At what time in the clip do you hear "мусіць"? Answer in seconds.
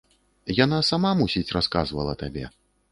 1.21-1.47